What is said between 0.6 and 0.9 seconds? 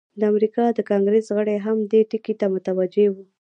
د